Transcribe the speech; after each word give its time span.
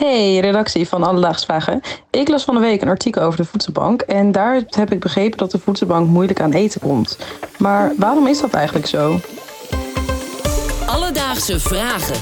Hey, 0.00 0.38
redactie 0.38 0.88
van 0.88 1.02
Alledaags 1.02 1.44
Vragen. 1.44 1.80
Ik 2.10 2.28
las 2.28 2.44
van 2.44 2.54
de 2.54 2.60
week 2.60 2.82
een 2.82 2.88
artikel 2.88 3.22
over 3.22 3.38
de 3.38 3.44
voedselbank 3.44 4.00
en 4.00 4.32
daar 4.32 4.62
heb 4.66 4.92
ik 4.92 5.00
begrepen 5.00 5.38
dat 5.38 5.50
de 5.50 5.58
voedselbank 5.58 6.08
moeilijk 6.08 6.40
aan 6.40 6.52
eten 6.52 6.80
komt. 6.80 7.18
Maar 7.58 7.92
waarom 7.96 8.26
is 8.26 8.40
dat 8.40 8.54
eigenlijk 8.54 8.86
zo? 8.86 9.20
Alledaagse 10.86 11.60
Vragen. 11.60 12.16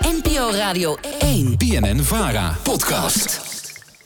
NPO 0.00 0.50
Radio 0.50 0.96
1. 1.18 1.56
BNN 1.56 1.98
Vara. 1.98 2.56
Podcast. 2.62 3.40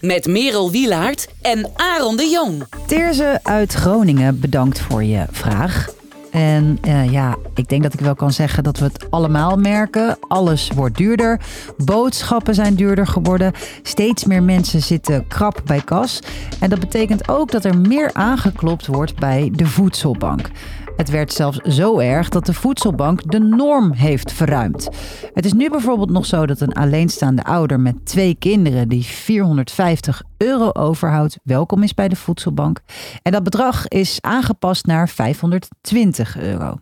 Met 0.00 0.26
Merel 0.26 0.70
Wielaert 0.70 1.28
en 1.42 1.70
Aaron 1.76 2.16
de 2.16 2.28
Jong. 2.28 2.66
Teerse 2.86 3.40
uit 3.42 3.72
Groningen, 3.72 4.40
bedankt 4.40 4.80
voor 4.80 5.04
je 5.04 5.24
vraag. 5.30 5.99
En 6.30 6.78
uh, 6.86 7.10
ja, 7.10 7.36
ik 7.54 7.68
denk 7.68 7.82
dat 7.82 7.94
ik 7.94 8.00
wel 8.00 8.14
kan 8.14 8.32
zeggen 8.32 8.64
dat 8.64 8.78
we 8.78 8.84
het 8.84 9.10
allemaal 9.10 9.56
merken. 9.56 10.16
Alles 10.28 10.70
wordt 10.74 10.96
duurder. 10.96 11.40
Boodschappen 11.76 12.54
zijn 12.54 12.74
duurder 12.74 13.06
geworden. 13.06 13.52
Steeds 13.82 14.24
meer 14.24 14.42
mensen 14.42 14.82
zitten 14.82 15.26
krap 15.26 15.60
bij 15.64 15.80
kas. 15.80 16.22
En 16.60 16.70
dat 16.70 16.80
betekent 16.80 17.28
ook 17.28 17.50
dat 17.50 17.64
er 17.64 17.78
meer 17.78 18.10
aangeklopt 18.12 18.86
wordt 18.86 19.18
bij 19.18 19.50
de 19.54 19.66
voedselbank. 19.66 20.50
Het 21.00 21.10
werd 21.10 21.32
zelfs 21.32 21.58
zo 21.58 21.98
erg 21.98 22.28
dat 22.28 22.46
de 22.46 22.54
voedselbank 22.54 23.30
de 23.30 23.38
norm 23.38 23.92
heeft 23.92 24.32
verruimd. 24.32 24.88
Het 25.34 25.44
is 25.44 25.52
nu 25.52 25.70
bijvoorbeeld 25.70 26.10
nog 26.10 26.26
zo 26.26 26.46
dat 26.46 26.60
een 26.60 26.72
alleenstaande 26.72 27.44
ouder 27.44 27.80
met 27.80 28.06
twee 28.06 28.34
kinderen 28.34 28.88
die 28.88 29.02
450 29.02 30.22
euro 30.36 30.70
overhoudt, 30.72 31.38
welkom 31.42 31.82
is 31.82 31.94
bij 31.94 32.08
de 32.08 32.16
voedselbank. 32.16 32.80
En 33.22 33.32
dat 33.32 33.42
bedrag 33.42 33.88
is 33.88 34.20
aangepast 34.20 34.86
naar 34.86 35.08
520 35.08 36.38
euro. 36.38 36.76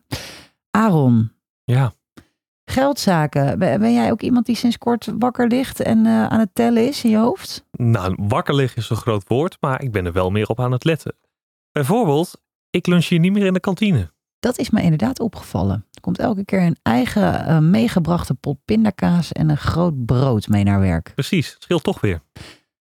Aaron. 0.70 1.32
Ja. 1.64 1.92
Geldzaken. 2.64 3.58
Ben 3.58 3.92
jij 3.92 4.10
ook 4.10 4.22
iemand 4.22 4.46
die 4.46 4.56
sinds 4.56 4.78
kort 4.78 5.12
wakker 5.18 5.46
ligt 5.46 5.80
en 5.80 6.04
uh, 6.04 6.26
aan 6.26 6.40
het 6.40 6.50
tellen 6.52 6.88
is 6.88 7.04
in 7.04 7.10
je 7.10 7.16
hoofd? 7.16 7.64
Nou, 7.70 8.18
wakker 8.20 8.54
liggen 8.54 8.82
is 8.82 8.90
een 8.90 8.96
groot 8.96 9.24
woord, 9.26 9.56
maar 9.60 9.82
ik 9.82 9.92
ben 9.92 10.06
er 10.06 10.12
wel 10.12 10.30
meer 10.30 10.46
op 10.48 10.60
aan 10.60 10.72
het 10.72 10.84
letten. 10.84 11.14
Bijvoorbeeld, 11.72 12.40
ik 12.70 12.86
lunch 12.86 13.08
hier 13.08 13.18
niet 13.18 13.32
meer 13.32 13.46
in 13.46 13.52
de 13.52 13.60
kantine. 13.60 14.10
Dat 14.40 14.58
is 14.58 14.70
me 14.70 14.82
inderdaad 14.82 15.20
opgevallen. 15.20 15.86
Er 15.92 16.00
komt 16.00 16.18
elke 16.18 16.44
keer 16.44 16.62
een 16.62 16.76
eigen 16.82 17.48
uh, 17.48 17.58
meegebrachte 17.58 18.34
pot 18.34 18.58
pindakaas 18.64 19.32
en 19.32 19.48
een 19.48 19.56
groot 19.56 20.04
brood 20.06 20.48
mee 20.48 20.64
naar 20.64 20.80
werk. 20.80 21.12
Precies, 21.14 21.52
het 21.52 21.62
scheelt 21.62 21.84
toch 21.84 22.00
weer. 22.00 22.20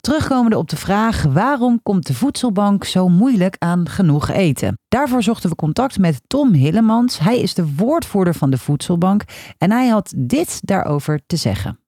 Terugkomende 0.02 0.58
op 0.58 0.70
de 0.70 0.76
vraag 0.76 1.24
waarom 1.24 1.80
komt 1.84 2.08
de 2.08 2.14
voedselbank 2.14 2.84
zo 2.84 3.10
moeilijk 3.10 3.56
aan 3.58 3.90
genoeg 3.90 4.30
eten? 4.30 4.80
Daarvoor 4.88 5.24
zochten 5.24 5.50
we 5.50 5.56
contact 5.56 5.98
met 5.98 6.22
Tom 6.28 6.54
Hillemans. 6.54 7.20
Hij 7.20 7.40
is 7.40 7.54
de 7.54 7.74
woordvoerder 7.76 8.34
van 8.34 8.50
de 8.50 8.58
voedselbank 8.58 9.24
en 9.58 9.72
hij 9.72 9.88
had 9.88 10.14
dit 10.18 10.60
daarover 10.64 11.22
te 11.26 11.36
zeggen. 11.36 11.80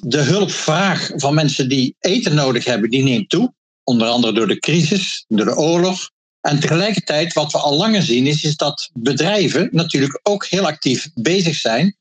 De 0.00 0.20
hulpvraag 0.20 1.10
van 1.14 1.34
mensen 1.34 1.68
die 1.68 1.96
eten 1.98 2.34
nodig 2.34 2.64
hebben, 2.64 2.90
die 2.90 3.02
neemt 3.02 3.28
toe. 3.28 3.54
Onder 3.84 4.08
andere 4.08 4.32
door 4.32 4.46
de 4.46 4.58
crisis, 4.58 5.24
door 5.28 5.44
de 5.44 5.56
oorlog, 5.56 6.10
en 6.40 6.60
tegelijkertijd, 6.60 7.32
wat 7.32 7.52
we 7.52 7.58
al 7.58 7.76
langer 7.76 8.02
zien, 8.02 8.26
is, 8.26 8.42
is 8.42 8.56
dat 8.56 8.90
bedrijven 8.92 9.68
natuurlijk 9.72 10.20
ook 10.22 10.46
heel 10.46 10.66
actief 10.66 11.10
bezig 11.14 11.54
zijn 11.54 11.96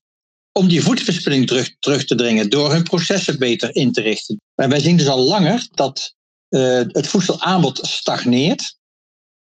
om 0.52 0.68
die 0.68 0.82
voedselverspilling 0.82 1.48
terug, 1.48 1.76
terug 1.80 2.06
te 2.06 2.16
dringen 2.16 2.50
door 2.50 2.72
hun 2.72 2.84
processen 2.84 3.40
beter 3.40 3.76
in 3.76 3.92
te 3.92 4.02
richten. 4.02 4.42
En 4.56 4.70
wij 4.70 4.80
zien 4.80 4.98
dus 4.98 5.08
al 5.08 5.20
langer 5.20 5.68
dat 5.72 6.16
uh, 6.50 6.82
het 6.88 7.08
voedselaanbod 7.08 7.80
stagneert. 7.88 8.76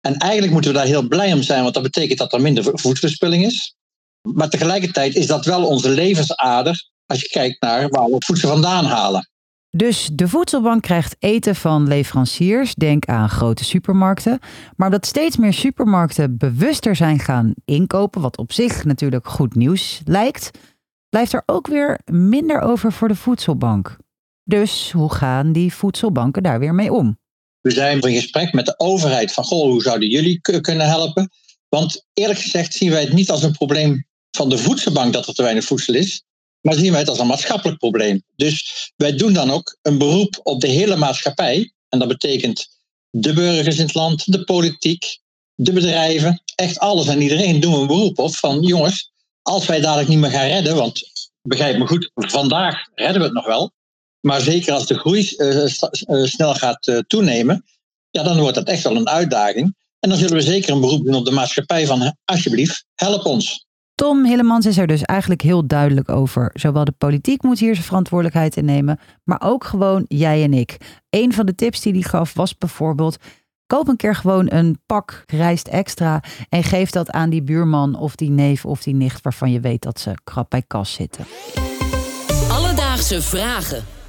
En 0.02 0.18
eigenlijk 0.18 0.54
moeten 0.54 0.72
we 0.72 0.78
daar 0.78 0.88
heel 0.88 1.08
blij 1.08 1.34
om 1.34 1.44
zijn, 1.44 1.62
want 1.62 1.74
dat 1.74 1.84
betekent 1.84 2.20
dat 2.20 2.34
er 2.34 2.42
minder 2.42 2.64
voedselverspilling 2.64 3.46
is. 3.46 3.76
Maar 4.22 4.50
tegelijkertijd 4.50 5.16
is 5.16 5.28
dat 5.28 5.46
wel 5.46 5.66
onze 5.66 5.90
levensader 5.90 6.90
als 7.06 7.22
je 7.22 7.28
kijkt 7.28 7.62
naar 7.62 7.90
waar 7.90 8.08
we 8.08 8.14
het 8.14 8.26
voedsel 8.26 8.50
vandaan 8.50 8.86
halen. 8.86 9.31
Dus 9.78 10.10
de 10.14 10.28
voedselbank 10.28 10.82
krijgt 10.82 11.16
eten 11.20 11.56
van 11.56 11.88
leveranciers, 11.88 12.76
denk 12.76 13.06
aan 13.06 13.30
grote 13.30 13.64
supermarkten. 13.64 14.40
Maar 14.76 14.88
omdat 14.88 15.06
steeds 15.06 15.38
meer 15.38 15.54
supermarkten 15.54 16.38
bewuster 16.38 16.96
zijn 16.96 17.20
gaan 17.20 17.54
inkopen, 17.66 18.22
wat 18.22 18.38
op 18.38 18.52
zich 18.52 18.86
natuurlijk 18.86 19.28
goed 19.28 19.56
nieuws 19.56 20.02
lijkt, 20.06 20.52
blijft 21.10 21.34
er 21.34 21.44
ook 21.46 21.68
weer 21.68 22.00
minder 22.06 22.62
over 22.62 22.92
voor 22.92 23.08
de 23.08 23.16
voedselbank. 23.16 23.98
Dus 24.44 24.92
hoe 24.92 25.14
gaan 25.14 25.52
die 25.52 25.74
voedselbanken 25.74 26.44
daar 26.44 26.60
weer 26.60 26.74
mee 26.74 26.94
om? 26.94 27.20
We 27.62 27.72
zijn 27.72 28.00
in 28.00 28.16
gesprek 28.16 28.54
met 28.54 28.66
de 28.66 28.80
overheid 28.80 29.34
van, 29.34 29.44
goh, 29.44 29.72
hoe 29.72 29.82
zouden 29.82 30.10
jullie 30.10 30.42
kunnen 30.42 30.88
helpen? 30.88 31.30
Want 31.70 32.06
eerlijk 32.14 32.40
gezegd 32.40 32.74
zien 32.74 32.92
wij 32.92 33.02
het 33.02 33.14
niet 33.14 33.30
als 33.30 33.44
een 33.44 33.52
probleem 33.52 34.06
van 34.32 34.50
de 34.50 34.58
voedselbank 34.58 35.14
dat 35.14 35.28
er 35.28 35.34
te 35.34 35.44
weinig 35.44 35.64
voedsel 35.64 35.94
is, 35.94 36.24
maar 36.62 36.74
zien 36.74 36.92
wij 36.92 37.00
het 37.00 37.10
als 37.10 37.20
een 37.20 37.28
maatschappelijk 37.28 37.80
probleem. 37.80 38.24
Dus 38.36 38.92
wij 38.96 39.16
doen 39.16 39.34
dan 39.34 39.52
ook 39.52 39.78
een 39.82 39.98
beroep 39.98 40.40
op 40.44 40.62
de 40.62 40.68
hele 40.68 40.96
maatschappij. 40.96 41.74
En 41.90 42.00
dat 42.00 42.08
betekent 42.08 42.68
de 43.10 43.34
burgers 43.34 43.78
in 43.78 43.86
het 43.86 43.94
land, 43.94 44.32
de 44.32 44.44
politiek, 44.44 45.20
de 45.56 45.74
bedrijven, 45.74 46.42
echt 46.56 46.80
alles 46.80 47.08
en 47.08 47.22
iedereen 47.22 47.60
doen 47.60 47.74
we 47.74 47.80
een 47.80 47.88
beroep 47.88 48.20
op 48.20 48.36
van 48.36 48.62
jongens, 48.62 49.12
als 49.42 49.66
wij 49.66 49.80
dadelijk 49.80 50.10
niet 50.10 50.18
meer 50.18 50.32
gaan 50.32 50.48
redden, 50.48 50.76
want 50.76 51.10
begrijp 51.42 51.78
me 51.78 51.88
goed, 51.88 52.12
vandaag 52.14 52.88
redden 52.94 53.18
we 53.18 53.24
het 53.24 53.34
nog 53.34 53.46
wel, 53.46 53.72
maar 54.20 54.42
zeker 54.42 54.74
als 54.74 54.88
de 54.88 55.00
groei 55.00 55.34
uh, 55.38 55.66
uh, 55.66 56.24
snel 56.24 56.54
gaat 56.54 56.88
uh, 56.88 56.98
toenemen, 57.08 57.66
ja, 58.10 58.24
dan 58.24 58.40
wordt 58.40 58.56
dat 58.56 58.68
echt 58.68 58.84
wel 58.84 58.96
een 58.96 59.10
uitdaging. 59.10 59.76
En 60.00 60.10
dan 60.10 60.18
zullen 60.18 60.36
we 60.36 60.42
zeker 60.42 60.70
een 60.70 60.82
beroep 60.82 61.06
doen 61.06 61.16
op 61.16 61.26
de 61.26 61.32
maatschappij 61.32 61.86
van 61.86 62.18
alsjeblieft, 62.26 62.86
help 62.96 63.26
ons. 63.26 63.66
Tom 64.02 64.26
Hillemans 64.26 64.66
is 64.66 64.78
er 64.78 64.88
dus 64.88 65.02
eigenlijk 65.02 65.42
heel 65.42 65.68
duidelijk 65.68 66.10
over. 66.10 66.50
Zowel 66.54 66.84
de 66.84 66.94
politiek 66.98 67.44
moet 67.44 67.60
hier 67.60 67.74
zijn 67.74 67.86
verantwoordelijkheid 67.86 68.58
in 68.58 68.66
nemen, 68.66 69.00
maar 69.24 69.42
ook 69.44 69.64
gewoon 69.64 70.06
jij 70.08 70.44
en 70.44 70.54
ik. 70.54 70.78
Een 71.10 71.34
van 71.34 71.46
de 71.46 71.56
tips 71.56 71.82
die 71.82 71.94
hij 71.94 72.02
gaf 72.02 72.34
was 72.34 72.58
bijvoorbeeld: 72.58 73.18
koop 73.68 73.88
een 73.88 73.96
keer 73.96 74.16
gewoon 74.16 74.52
een 74.52 74.80
pak 74.86 75.24
rijst 75.26 75.68
extra 75.68 76.24
en 76.50 76.64
geef 76.64 76.90
dat 76.90 77.12
aan 77.12 77.30
die 77.30 77.44
buurman 77.44 77.96
of 77.96 78.16
die 78.16 78.30
neef 78.30 78.66
of 78.66 78.84
die 78.84 78.94
nicht 78.94 79.22
waarvan 79.22 79.52
je 79.52 79.60
weet 79.60 79.82
dat 79.82 80.00
ze 80.00 80.14
krap 80.24 80.50
bij 80.50 80.64
kas 80.68 80.94
zitten. 80.94 81.26
Alledaagse 82.50 83.22
vragen. 83.22 84.01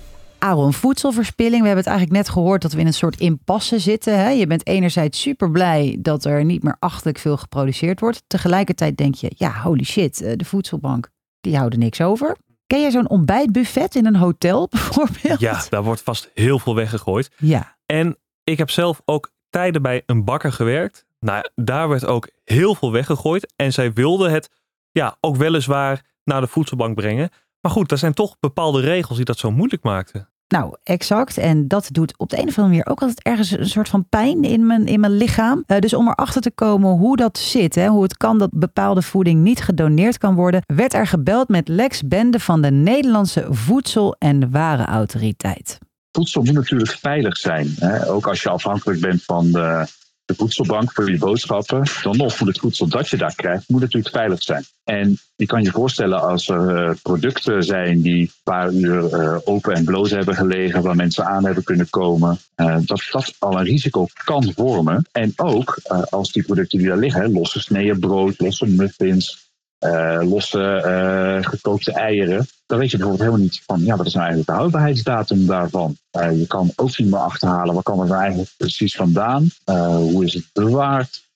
Aaron, 0.42 0.72
voedselverspilling. 0.72 1.60
We 1.60 1.66
hebben 1.66 1.84
het 1.84 1.92
eigenlijk 1.92 2.16
net 2.16 2.28
gehoord 2.28 2.62
dat 2.62 2.72
we 2.72 2.80
in 2.80 2.86
een 2.86 2.94
soort 2.94 3.20
impasse 3.20 3.78
zitten. 3.78 4.18
Hè? 4.18 4.28
Je 4.28 4.46
bent 4.46 4.66
enerzijds 4.66 5.20
super 5.20 5.50
blij 5.50 5.96
dat 5.98 6.24
er 6.24 6.44
niet 6.44 6.62
meer 6.62 6.76
achtelijk 6.78 7.18
veel 7.18 7.36
geproduceerd 7.36 8.00
wordt. 8.00 8.22
Tegelijkertijd 8.26 8.96
denk 8.96 9.14
je, 9.14 9.32
ja, 9.36 9.60
holy 9.62 9.84
shit, 9.84 10.20
eh, 10.20 10.36
de 10.36 10.44
voedselbank, 10.44 11.08
die 11.40 11.56
houden 11.56 11.78
niks 11.78 12.00
over. 12.00 12.36
Ken 12.66 12.80
jij 12.80 12.90
zo'n 12.90 13.08
ontbijtbuffet 13.08 13.94
in 13.94 14.06
een 14.06 14.16
hotel 14.16 14.68
bijvoorbeeld? 14.70 15.40
Ja, 15.40 15.62
daar 15.68 15.82
wordt 15.82 16.02
vast 16.02 16.30
heel 16.34 16.58
veel 16.58 16.74
weggegooid. 16.74 17.30
Ja. 17.36 17.76
En 17.86 18.16
ik 18.44 18.58
heb 18.58 18.70
zelf 18.70 19.02
ook 19.04 19.32
tijden 19.50 19.82
bij 19.82 20.02
een 20.06 20.24
bakker 20.24 20.52
gewerkt. 20.52 21.06
Nou, 21.20 21.48
daar 21.54 21.88
werd 21.88 22.04
ook 22.04 22.30
heel 22.44 22.74
veel 22.74 22.92
weggegooid. 22.92 23.52
En 23.56 23.72
zij 23.72 23.92
wilden 23.92 24.30
het 24.30 24.50
ja, 24.90 25.16
ook 25.20 25.36
weliswaar 25.36 26.04
naar 26.24 26.40
de 26.40 26.46
voedselbank 26.46 26.94
brengen. 26.94 27.30
Maar 27.60 27.72
goed, 27.72 27.90
er 27.90 27.98
zijn 27.98 28.14
toch 28.14 28.36
bepaalde 28.40 28.80
regels 28.80 29.16
die 29.16 29.24
dat 29.24 29.38
zo 29.38 29.50
moeilijk 29.50 29.82
maakten. 29.82 30.31
Nou, 30.52 30.74
exact. 30.82 31.38
En 31.38 31.68
dat 31.68 31.88
doet 31.92 32.14
op 32.18 32.30
de 32.30 32.36
een 32.36 32.48
of 32.48 32.58
andere 32.58 32.68
manier 32.68 32.86
ook 32.86 33.00
altijd 33.00 33.22
ergens 33.22 33.50
een 33.50 33.68
soort 33.68 33.88
van 33.88 34.08
pijn 34.08 34.42
in 34.44 34.66
mijn, 34.66 34.86
in 34.86 35.00
mijn 35.00 35.16
lichaam. 35.16 35.64
Uh, 35.66 35.78
dus 35.78 35.94
om 35.94 36.08
erachter 36.08 36.40
te 36.40 36.50
komen 36.50 36.90
hoe 36.90 37.16
dat 37.16 37.38
zit, 37.38 37.74
hè, 37.74 37.88
hoe 37.88 38.02
het 38.02 38.16
kan 38.16 38.38
dat 38.38 38.50
bepaalde 38.52 39.02
voeding 39.02 39.42
niet 39.42 39.62
gedoneerd 39.62 40.18
kan 40.18 40.34
worden, 40.34 40.62
werd 40.66 40.94
er 40.94 41.06
gebeld 41.06 41.48
met 41.48 41.68
Lex 41.68 42.02
Bende 42.02 42.40
van 42.40 42.62
de 42.62 42.70
Nederlandse 42.70 43.46
Voedsel- 43.50 44.16
en 44.18 44.50
Warenautoriteit. 44.50 45.78
Voedsel 46.10 46.42
moet 46.42 46.54
natuurlijk 46.54 46.90
veilig 46.90 47.36
zijn. 47.36 47.74
Hè? 47.78 48.10
Ook 48.10 48.26
als 48.26 48.42
je 48.42 48.48
afhankelijk 48.48 49.00
bent 49.00 49.24
van 49.24 49.52
de 49.52 49.86
de 50.24 50.34
voedselbank 50.34 50.92
voor 50.92 51.10
je 51.10 51.18
boodschappen, 51.18 51.82
dan 52.02 52.16
nog 52.16 52.40
moet 52.40 52.48
het 52.48 52.58
voedsel 52.58 52.88
dat 52.88 53.08
je 53.08 53.16
daar 53.16 53.34
krijgt, 53.34 53.68
moet 53.68 53.80
natuurlijk 53.80 54.14
veilig 54.14 54.42
zijn. 54.42 54.64
En 54.84 55.18
je 55.36 55.46
kan 55.46 55.62
je 55.62 55.70
voorstellen 55.70 56.22
als 56.22 56.48
er 56.48 56.88
uh, 56.88 56.94
producten 57.02 57.62
zijn 57.62 58.00
die 58.00 58.20
een 58.20 58.32
paar 58.42 58.72
uur 58.72 59.20
uh, 59.20 59.38
open 59.44 59.74
en 59.74 59.84
bloot 59.84 60.10
hebben 60.10 60.34
gelegen, 60.34 60.82
waar 60.82 60.96
mensen 60.96 61.24
aan 61.24 61.44
hebben 61.44 61.64
kunnen 61.64 61.90
komen, 61.90 62.38
uh, 62.56 62.76
dat 62.84 63.08
dat 63.10 63.34
al 63.38 63.58
een 63.58 63.64
risico 63.64 64.06
kan 64.24 64.52
vormen. 64.56 65.06
En 65.12 65.32
ook 65.36 65.78
als 66.10 66.32
die 66.32 66.42
producten 66.42 66.78
die 66.78 66.88
daar 66.88 66.98
liggen, 66.98 67.32
losse 67.32 67.60
sneeën 67.60 67.98
brood, 67.98 68.40
losse 68.40 68.66
muffins, 68.66 69.51
uh, 69.82 70.30
losse 70.30 70.82
uh, 70.86 71.50
gekookte 71.50 71.92
eieren. 71.92 72.46
Dan 72.66 72.78
weet 72.78 72.90
je 72.90 72.96
bijvoorbeeld 72.96 73.28
helemaal 73.28 73.48
niet 73.48 73.62
van, 73.66 73.84
ja, 73.84 73.96
wat 73.96 74.06
is 74.06 74.12
nou 74.12 74.24
eigenlijk 74.24 74.54
de 74.54 74.58
houdbaarheidsdatum 74.58 75.46
daarvan? 75.46 75.96
Uh, 76.16 76.38
je 76.38 76.46
kan 76.46 76.72
ook 76.76 76.98
niet 76.98 77.10
meer 77.10 77.20
achterhalen, 77.20 77.74
waar 77.74 77.82
kan 77.82 77.98
het 77.98 78.08
nou 78.08 78.20
eigenlijk 78.20 78.50
precies 78.56 78.96
vandaan? 78.96 79.48
hoe 79.64 80.24
is 80.24 80.34
het 80.34 80.48
bewaard? 80.52 81.30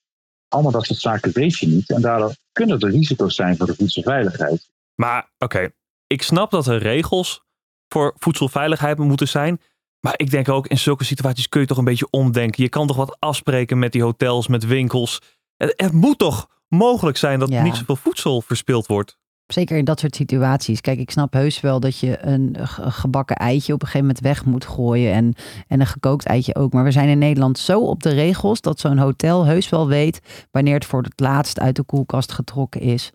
Allemaal 0.49 0.73
dat 0.73 0.85
soort 0.85 0.99
zaken 0.99 1.33
weet 1.33 1.59
je 1.59 1.67
niet. 1.67 1.91
En 1.91 2.01
daardoor 2.01 2.35
kunnen 2.53 2.81
er 2.81 2.91
risico's 2.91 3.35
zijn 3.35 3.57
voor 3.57 3.67
de 3.67 3.75
voedselveiligheid. 3.75 4.69
Maar 4.95 5.31
oké, 5.39 5.71
ik 6.07 6.23
snap 6.23 6.51
dat 6.51 6.67
er 6.67 6.79
regels 6.79 7.45
voor 7.89 8.15
voedselveiligheid 8.19 8.99
moeten 8.99 9.29
zijn. 9.29 9.61
Maar 10.01 10.15
ik 10.17 10.31
denk 10.31 10.49
ook, 10.49 10.67
in 10.67 10.79
zulke 10.79 11.05
situaties 11.05 11.49
kun 11.49 11.61
je 11.61 11.67
toch 11.67 11.79
een 11.79 11.85
beetje 11.85 12.11
omdenken. 12.11 12.63
Je 12.63 12.69
kan 12.69 12.87
toch 12.87 12.97
wat 12.97 13.17
afspreken 13.19 13.79
met 13.79 13.93
die 13.93 14.03
hotels, 14.03 14.49
met 14.49 14.67
winkels. 14.67 15.23
Het 15.57 15.93
moet 15.93 16.19
toch 16.19 16.49
mogelijk 16.69 17.17
zijn 17.17 17.39
dat 17.39 17.49
Ja. 17.49 17.63
niet 17.63 17.77
zoveel 17.77 17.97
voedsel 17.97 18.41
verspild 18.43 18.87
wordt. 18.87 19.19
Zeker 19.47 19.77
in 19.77 19.85
dat 19.85 20.01
soort 20.01 20.15
situaties. 20.17 20.81
Kijk, 20.81 20.99
ik 20.99 21.11
snap 21.11 21.33
heus 21.33 21.61
wel 21.61 21.81
dat 21.81 21.99
je 21.99 22.25
een 22.25 22.57
ge- 22.61 22.91
gebakken 22.91 23.37
eitje 23.37 23.73
op 23.73 23.81
een 23.81 23.87
gegeven 23.87 24.07
moment 24.07 24.25
weg 24.25 24.45
moet 24.45 24.65
gooien. 24.67 25.13
En, 25.13 25.35
en 25.67 25.81
een 25.81 25.87
gekookt 25.87 26.27
eitje 26.27 26.55
ook. 26.55 26.73
Maar 26.73 26.85
we 26.85 26.91
zijn 26.91 27.09
in 27.09 27.19
Nederland 27.19 27.59
zo 27.59 27.81
op 27.81 28.03
de 28.03 28.09
regels 28.11 28.61
dat 28.61 28.81
zo'n 28.81 28.99
hotel 28.99 29.45
heus 29.45 29.69
wel 29.69 29.89
weet 29.89 30.21
wanneer 30.51 30.75
het 30.75 30.85
voor 30.85 31.03
het 31.03 31.21
laatst 31.21 31.61
uit 31.61 31.77
de 31.77 31.83
koelkast 31.83 32.33
getrokken 32.33 32.81
is. 32.81 33.11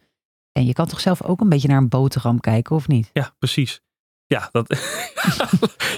En 0.52 0.66
je 0.66 0.74
kan 0.74 0.88
toch 0.88 1.00
zelf 1.00 1.24
ook 1.24 1.42
een 1.42 1.50
beetje 1.50 1.68
naar 1.68 1.78
een 1.78 1.90
boterham 1.90 2.40
kijken, 2.40 2.76
of 2.76 2.88
niet? 2.88 3.10
Ja, 3.14 3.34
precies. 3.40 3.82
Ja, 4.26 4.50
dat, 4.52 4.68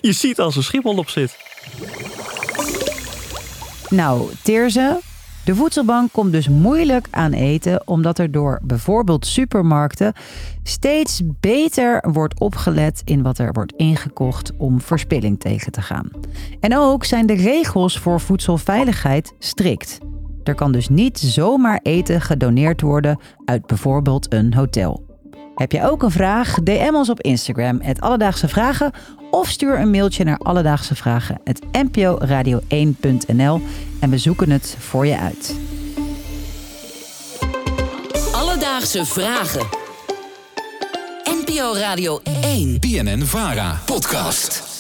je 0.02 0.12
ziet 0.14 0.40
als 0.40 0.56
er 0.56 0.64
schimmel 0.64 0.96
op 0.98 1.10
zit. 1.10 1.38
Nou, 3.90 4.32
Teerse, 4.44 5.00
de 5.45 5.56
voedselbank 5.56 6.12
komt 6.12 6.31
dus 6.31 6.48
moeilijk 6.48 7.07
aan 7.12 7.31
eten 7.31 7.88
omdat 7.88 8.19
er 8.19 8.31
door 8.31 8.60
bijvoorbeeld 8.63 9.25
supermarkten 9.25 10.13
steeds 10.63 11.22
beter 11.40 12.12
wordt 12.12 12.40
opgelet 12.40 13.01
in 13.06 13.22
wat 13.22 13.38
er 13.38 13.51
wordt 13.54 13.74
ingekocht 13.75 14.51
om 14.57 14.81
verspilling 14.81 15.40
tegen 15.40 15.72
te 15.72 15.81
gaan. 15.81 16.10
En 16.60 16.78
ook 16.78 17.06
zijn 17.06 17.25
de 17.25 17.34
regels 17.34 18.00
voor 18.00 18.19
voedselveiligheid 18.19 19.34
strikt. 19.40 19.98
Er 20.44 20.56
kan 20.56 20.72
dus 20.72 20.90
niet 20.90 21.19
zomaar 21.19 21.80
eten 21.84 22.22
gedoneerd 22.22 22.81
worden 22.81 23.19
uit 23.45 23.66
bijvoorbeeld 23.66 24.34
een 24.34 24.54
hotel. 24.54 25.06
Heb 25.56 25.72
je 25.72 25.90
ook 25.90 26.04
een 26.04 26.12
vraag? 26.12 26.60
DM 26.63 26.94
ons 26.94 27.10
op 27.10 27.22
Instagram, 27.22 27.81
het 27.81 28.01
Alledaagse 28.01 28.48
Vragen. 28.48 28.92
Of 29.33 29.50
stuur 29.50 29.80
een 29.80 29.89
mailtje 29.89 30.24
naar 30.24 30.38
Alledaagse 30.38 30.95
Vragen, 30.95 31.41
het 31.44 31.59
nporadio1.nl. 31.65 33.62
En 34.00 34.09
we 34.09 34.18
zoeken 34.18 34.50
het 34.50 34.75
voor 34.80 35.07
je 35.07 35.18
uit. 35.18 35.56
Alledaagse 38.31 39.06
vragen. 39.06 39.68
NPO 41.24 41.74
Radio 41.74 42.19
1. 42.41 42.80
BNN 42.80 43.21
Vara 43.25 43.81
podcast. 43.85 44.73